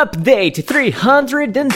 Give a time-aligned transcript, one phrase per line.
[0.00, 1.68] Update 340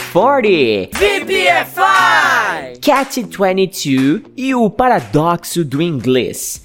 [0.93, 2.80] VPFI!
[2.80, 6.64] Cat 22 e o paradoxo do inglês.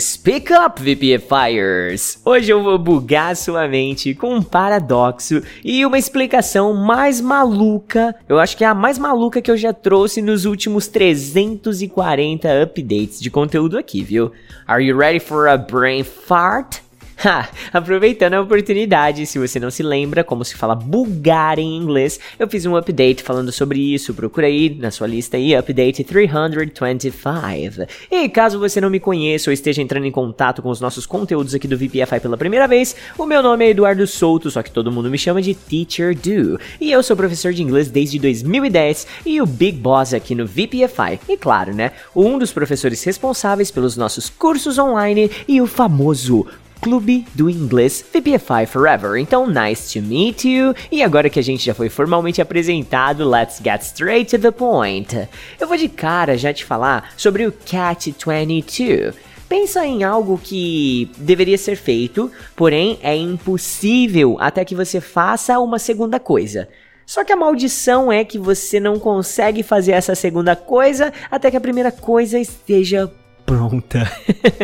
[0.00, 2.20] Speak up, VPFires!
[2.24, 8.12] Hoje eu vou bugar sua mente com um paradoxo e uma explicação mais maluca.
[8.28, 13.20] Eu acho que é a mais maluca que eu já trouxe nos últimos 340 updates
[13.20, 14.32] de conteúdo aqui, viu?
[14.66, 16.84] Are you ready for a brain fart?
[17.24, 22.20] Ha, aproveitando a oportunidade, se você não se lembra como se fala bugar em inglês,
[22.38, 24.12] eu fiz um update falando sobre isso.
[24.12, 27.86] Procura aí na sua lista aí, update 325.
[28.10, 31.54] E caso você não me conheça ou esteja entrando em contato com os nossos conteúdos
[31.54, 34.92] aqui do VPFI pela primeira vez, o meu nome é Eduardo Souto, só que todo
[34.92, 36.60] mundo me chama de Teacher Do.
[36.78, 41.18] E eu sou professor de inglês desde 2010 e o Big Boss aqui no VPFI.
[41.28, 46.46] E claro, né, um dos professores responsáveis pelos nossos cursos online e o famoso
[46.80, 49.16] Clube do Inglês VPFI Forever.
[49.16, 50.74] Então, nice to meet you.
[50.90, 55.28] E agora que a gente já foi formalmente apresentado, let's get straight to the point.
[55.58, 59.14] Eu vou de cara já te falar sobre o Cat 22.
[59.48, 65.78] Pensa em algo que deveria ser feito, porém é impossível até que você faça uma
[65.78, 66.68] segunda coisa.
[67.06, 71.56] Só que a maldição é que você não consegue fazer essa segunda coisa até que
[71.56, 73.10] a primeira coisa esteja
[73.44, 74.10] pronta.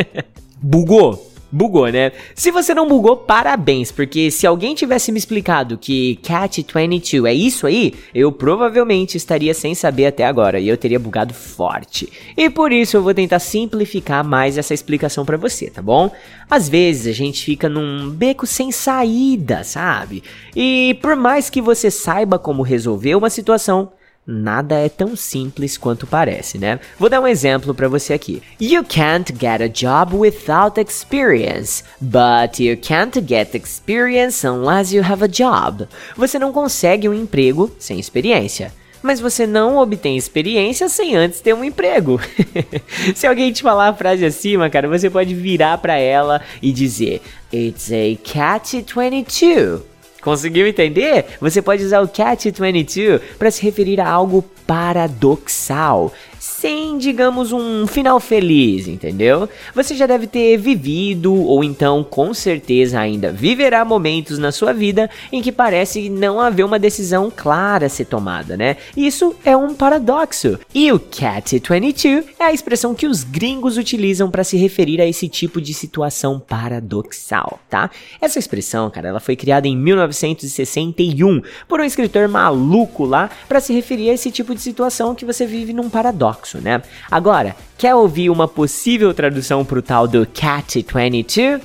[0.60, 1.31] Bugou?
[1.55, 2.12] Bugou, né?
[2.34, 7.34] Se você não bugou, parabéns, porque se alguém tivesse me explicado que Cat 22 é
[7.34, 12.11] isso aí, eu provavelmente estaria sem saber até agora e eu teria bugado forte.
[12.34, 16.11] E por isso eu vou tentar simplificar mais essa explicação para você, tá bom?
[16.48, 20.22] Às vezes a gente fica num beco sem saída, sabe?
[20.56, 23.92] E por mais que você saiba como resolver uma situação,
[24.25, 26.78] Nada é tão simples quanto parece, né?
[26.97, 28.41] Vou dar um exemplo para você aqui.
[28.61, 35.25] You can't get a job without experience, but you can't get experience unless you have
[35.25, 35.89] a job.
[36.17, 38.73] Você não consegue um emprego sem experiência.
[39.03, 42.20] Mas você não obtém experiência sem antes ter um emprego.
[43.17, 47.21] Se alguém te falar a frase acima, cara, você pode virar para ela e dizer:
[47.53, 49.91] It's a cat 22.
[50.22, 51.27] Conseguiu entender?
[51.41, 58.19] Você pode usar o Catch22 para se referir a algo paradoxal, sem, digamos, um final
[58.19, 59.49] feliz, entendeu?
[59.75, 65.11] Você já deve ter vivido, ou então com certeza ainda viverá momentos na sua vida
[65.31, 68.77] em que parece não haver uma decisão clara a ser tomada, né?
[68.97, 70.59] Isso é um paradoxo.
[70.75, 75.28] E o Cat22 é a expressão que os gringos utilizam para se referir a esse
[75.28, 77.91] tipo de situação paradoxal, tá?
[78.21, 79.77] Essa expressão, cara, ela foi criada em
[80.12, 85.25] 1961 por um escritor maluco lá para se referir a esse tipo de situação que
[85.25, 86.83] você vive num paradoxo, né?
[87.11, 91.61] Agora, quer ouvir uma possível tradução pro tal do Cat 22?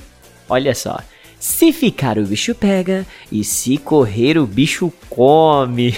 [0.48, 0.98] Olha só.
[1.40, 5.94] Se ficar o bicho pega e se correr o bicho come.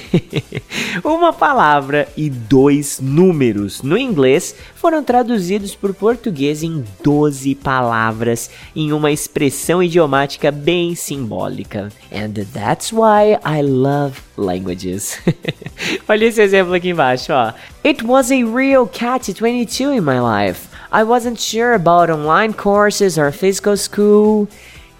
[1.03, 8.93] Uma palavra e dois números no inglês foram traduzidos por português em 12 palavras em
[8.93, 11.89] uma expressão idiomática bem simbólica.
[12.13, 15.19] And that's why I love languages.
[16.07, 17.55] Olha esse exemplo aqui embaixo, ó.
[17.83, 20.69] It was a real cat 22 in my life.
[20.93, 24.49] I wasn't sure about online courses or physical school.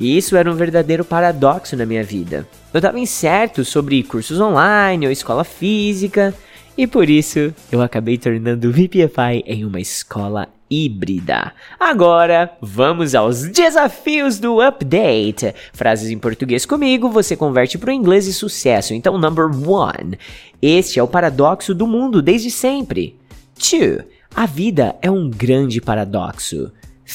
[0.01, 2.49] E isso era um verdadeiro paradoxo na minha vida.
[2.73, 6.35] Eu estava incerto sobre cursos online ou escola física,
[6.77, 11.53] e por isso eu acabei tornando o VPFI em uma escola híbrida.
[11.79, 15.53] Agora, vamos aos desafios do update.
[15.75, 18.95] Frases em português comigo, você converte para o inglês e sucesso.
[18.95, 20.19] Então, number one.
[20.63, 23.17] Este é o paradoxo do mundo desde sempre.
[23.59, 24.05] Two.
[24.35, 26.73] A vida é um grande paradoxo.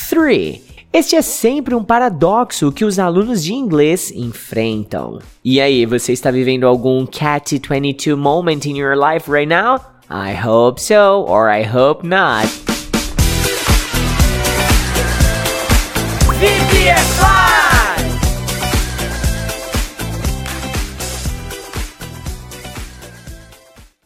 [0.09, 0.74] Three.
[0.95, 5.19] Este é sempre um paradoxo que os alunos de inglês enfrentam.
[5.43, 9.81] E aí, você está vivendo algum Cat 22 moment in your life right now?
[10.09, 12.64] I hope so, or I hope not.